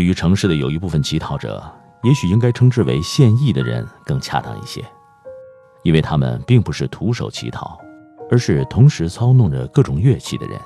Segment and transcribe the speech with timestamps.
[0.00, 1.62] 对于城市的有一部分乞讨者，
[2.04, 4.82] 也许应该称之为现役的人更恰当一些，
[5.82, 7.78] 因为他们并不是徒手乞讨，
[8.30, 10.58] 而是同时操弄着各种乐器的人。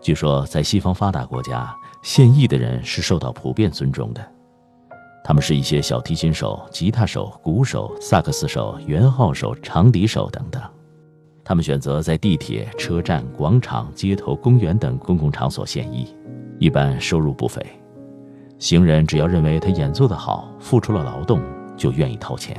[0.00, 4.28] 据说，在西方发达国家，现役的人是受到普遍尊重的，
[5.22, 10.60] 他们是一些小提琴手、吉他手、鼓手、萨克斯手、圆号手、长笛手等等，
[11.44, 16.12] 他们选择在地铁、车站、广场、街头、公园等公共场所现役。
[16.58, 17.64] 一般收入不菲，
[18.58, 21.40] 行人只要认为他演奏的好，付出了劳动，
[21.76, 22.56] 就愿意掏钱。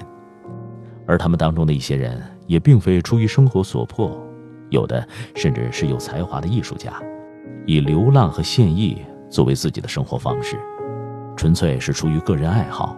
[1.06, 4.18] 而他们当中的一些人，也并非出于生活所迫，
[4.70, 5.06] 有的
[5.36, 6.94] 甚至是有才华的艺术家，
[7.66, 10.58] 以流浪和献艺作为自己的生活方式，
[11.36, 12.96] 纯粹是出于个人爱好。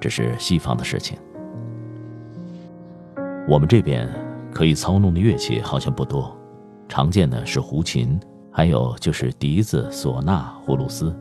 [0.00, 1.16] 这是西方的事情。
[3.48, 4.06] 我们这边
[4.52, 6.36] 可以操弄的乐器好像不多，
[6.88, 8.20] 常见的是胡琴。
[8.56, 11.12] 还有就是笛子、唢呐、葫芦丝。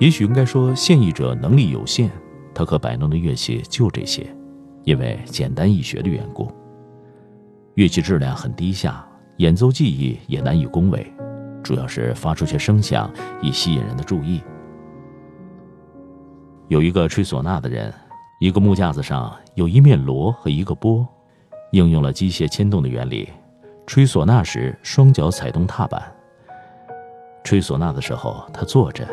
[0.00, 2.10] 也许应该说，现役者能力有限，
[2.54, 4.26] 他可摆弄的乐器就这些，
[4.84, 6.50] 因为简单易学的缘故。
[7.74, 9.06] 乐器质量很低下，
[9.36, 11.06] 演奏技艺也难以恭维，
[11.62, 13.12] 主要是发出些声响
[13.42, 14.40] 以吸引人的注意。
[16.68, 17.92] 有一个吹唢呐的人，
[18.40, 21.06] 一个木架子上有一面锣和一个钵，
[21.72, 23.28] 应用了机械牵动的原理。
[23.86, 26.02] 吹唢呐时，双脚踩动踏板。
[27.44, 29.06] 吹唢呐的时候，他坐着，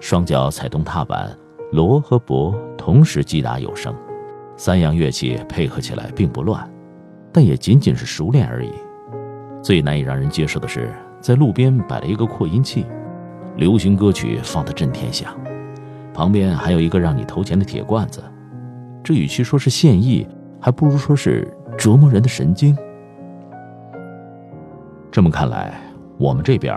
[0.00, 1.30] 双脚踩动踏板，
[1.70, 3.94] 锣和钹同时击打有声，
[4.56, 6.68] 三样乐器配合起来并不乱，
[7.32, 8.72] 但也仅仅是熟练而已。
[9.62, 12.84] 最难以让人接受的是，在路边摆了一个扩音器，
[13.56, 15.32] 流行歌曲放得震天响，
[16.12, 18.20] 旁边还有一个让你投钱的铁罐子。
[19.04, 20.26] 这与其说是献艺，
[20.60, 21.46] 还不如说是
[21.78, 22.76] 折磨人的神经。
[25.12, 25.80] 这么看来，
[26.18, 26.76] 我们这边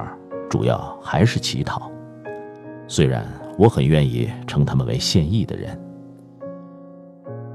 [0.50, 1.92] 主要还是乞讨。
[2.88, 3.24] 虽然
[3.58, 5.80] 我很愿意称他们为现役的人。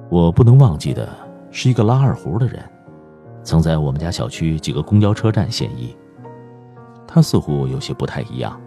[0.08, 1.08] 我不能忘记的
[1.50, 2.62] 是一个拉二胡的人，
[3.42, 5.96] 曾在我们家小区几个公交车站现役。
[7.06, 8.60] 他似乎有些不太一样，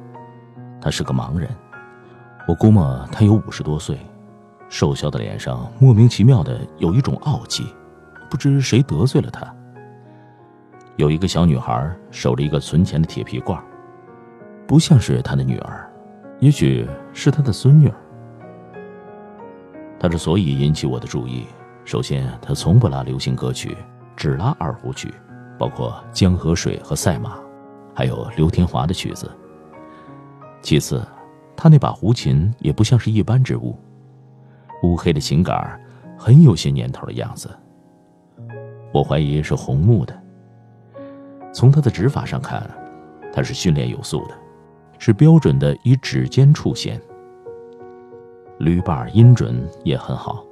[0.81, 1.49] 他是个盲人。
[2.47, 3.97] 我估摸他有五十多岁，
[4.67, 7.65] 瘦削的脸上莫名其妙的有一种傲气，
[8.29, 9.53] 不知谁得罪了他。
[10.97, 13.61] 有一个小女孩守着一个存钱的铁皮罐，
[14.67, 15.89] 不像是他的女儿，
[16.39, 17.87] 也许是他的孙女。
[17.87, 17.95] 儿。
[19.97, 21.47] 他之所以引起我的注意，
[21.85, 23.77] 首先他从不拉流行歌曲，
[24.15, 25.13] 只拉二胡曲，
[25.57, 27.37] 包括《江河水》和《赛马》，
[27.95, 29.31] 还有刘天华的曲子。
[30.61, 31.01] 其次，
[31.55, 33.75] 他那把胡琴也不像是一般之物，
[34.83, 35.79] 乌黑的琴杆，
[36.17, 37.49] 很有些年头的样子。
[38.91, 40.13] 我怀疑是红木的。
[41.53, 42.69] 从他的指法上看，
[43.33, 44.35] 他是训练有素的，
[44.99, 47.01] 是标准的以指尖触弦。
[48.59, 50.43] 驴把音准也很好，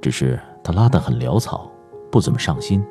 [0.00, 1.70] 只是他拉得很潦草，
[2.10, 2.84] 不怎么上心，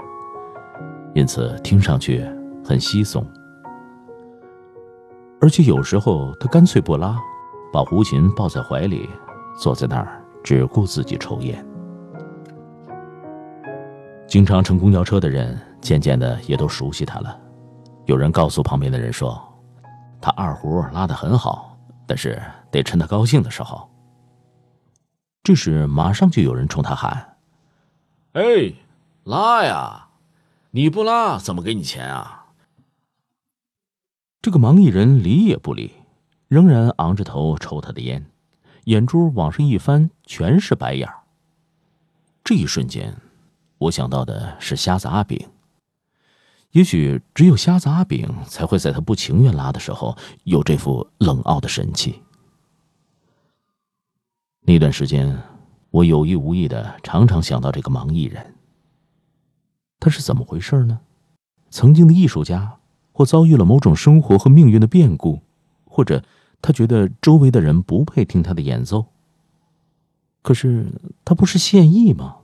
[1.13, 2.25] 因此听上去
[2.63, 3.25] 很稀松。
[5.41, 7.17] 而且有时候他干脆不拉，
[7.71, 9.09] 把胡琴抱在怀里，
[9.57, 11.65] 坐在那儿只顾自己抽烟。
[14.27, 15.59] 经常乘公交车的人。
[15.83, 17.37] 渐渐的也都熟悉他了。
[18.05, 19.37] 有人告诉旁边的人说
[20.23, 21.77] ：“他二胡拉得很好，
[22.07, 22.41] 但是
[22.71, 23.91] 得趁他高兴的时候。”
[25.43, 27.35] 这时马上就有人冲他喊
[28.31, 28.73] ：“哎，
[29.25, 30.07] 拉呀！
[30.71, 32.45] 你不拉怎么给你钱啊？”
[34.41, 35.91] 这个盲艺人理也不理，
[36.47, 38.25] 仍然昂着头抽他的烟，
[38.85, 41.19] 眼珠往上一翻，全是白眼儿。
[42.45, 43.13] 这一瞬间，
[43.77, 45.49] 我想到的是瞎子阿炳。
[46.73, 52.21] 也许只有瞎子阿炳才会在他不情愿拉的时候有这副冷傲的神气。
[54.61, 55.39] 那段时间，
[55.91, 58.55] 我有意无意的常常想到这个盲艺人。
[59.99, 60.99] 他是怎么回事呢？
[61.69, 62.79] 曾经的艺术家，
[63.11, 65.41] 或遭遇了某种生活和命运的变故，
[65.85, 66.23] 或者
[66.59, 69.05] 他觉得周围的人不配听他的演奏。
[70.41, 70.87] 可是
[71.23, 72.37] 他不是现役吗？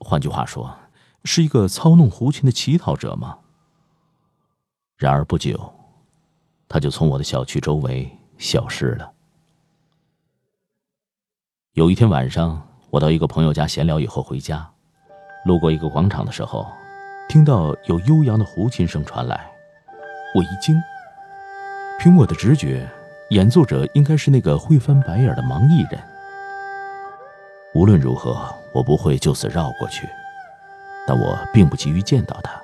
[0.00, 0.76] 换句话说，
[1.22, 3.38] 是一个操弄胡琴的乞讨者吗？
[4.96, 5.72] 然而不久，
[6.68, 8.08] 他就从我的小区周围
[8.38, 9.10] 消失了。
[11.72, 14.70] 有一天晚上，我到一个朋友家闲聊以后回家，
[15.44, 16.66] 路过一个广场的时候，
[17.28, 19.50] 听到有悠扬的胡琴声传来，
[20.36, 20.80] 我一惊。
[21.98, 22.88] 凭我的直觉，
[23.30, 26.00] 演奏者应该是那个会翻白眼的盲艺人。
[27.74, 30.08] 无论如何，我不会就此绕过去，
[31.04, 32.63] 但我并不急于见到他。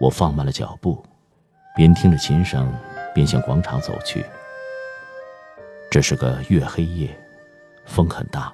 [0.00, 1.04] 我放慢了脚步，
[1.76, 2.72] 边听着琴声，
[3.14, 4.24] 边向广场走去。
[5.90, 7.14] 这是个月黑夜。
[7.84, 8.50] 风很大。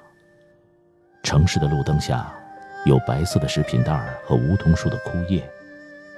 [1.23, 2.29] 城市的路灯下，
[2.85, 5.49] 有白色的食品袋和梧桐树的枯叶，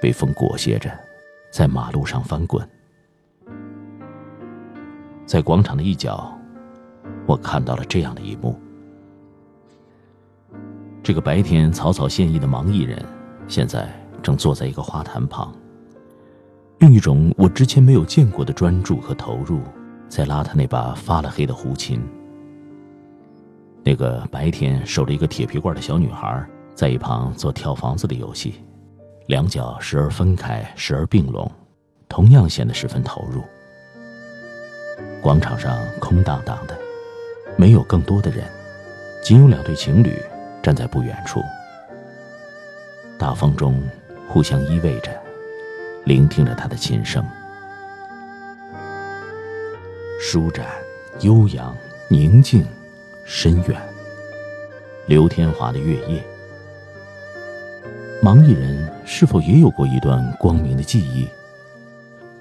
[0.02, 0.90] 被风裹挟着，
[1.52, 2.68] 在马路上翻滚。
[5.26, 6.36] 在广场的一角，
[7.26, 8.58] 我看到了这样的一幕：
[11.04, 13.04] 这个白天草草献艺的盲艺人，
[13.46, 13.88] 现在
[14.22, 15.54] 正坐在一个花坛旁，
[16.78, 19.60] 用一种我之前没有见过的专注和投入，
[20.08, 22.00] 在拉他那把发了黑的胡琴。
[23.82, 28.54] 那个白天守着一个铁皮罐的小女孩，在一旁做跳房子的游戏，
[29.26, 31.50] 两脚时而分开，时而并拢，
[32.08, 33.42] 同样显得十分投入。
[35.22, 36.76] 广场上空荡荡的，
[37.56, 38.44] 没有更多的人，
[39.22, 40.14] 仅有两对情侣
[40.62, 41.40] 站在不远处。
[43.18, 43.82] 大风中，
[44.32, 45.10] 互相依偎着，
[46.04, 47.24] 聆听着他的琴声，
[50.20, 50.66] 舒展、
[51.20, 51.76] 悠扬、
[52.08, 52.64] 宁静。
[53.32, 53.80] 深远。
[55.06, 56.20] 刘天华的月夜，
[58.20, 61.28] 盲艺人是否也有过一段光明的记忆？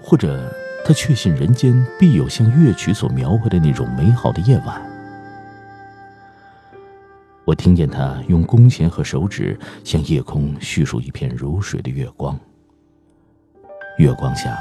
[0.02, 0.52] 或者
[0.84, 4.82] 他确信人间必有像乐曲所描绘的那种美好的夜晚？
[7.50, 12.40] 我听见他用弓弦和手指向夜空叙述一片如水的月光。
[13.98, 14.56] 月光下，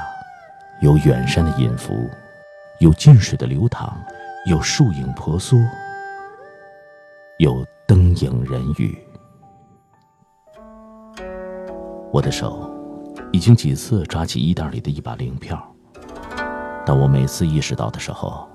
[0.80, 1.92] 有远山的音符，
[2.80, 3.92] 有近水的流淌，
[4.46, 5.58] 有树影婆娑。
[7.38, 8.96] 有灯影人语，
[12.10, 12.74] 我的手
[13.34, 15.62] 已经几次抓起衣袋里的一把零票，
[16.86, 18.48] 但我每次意识到的时候，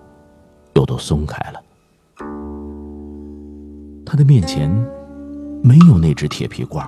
[0.74, 1.62] 又都松开了。
[4.14, 4.70] 他的面前
[5.64, 6.88] 没有那只铁皮罐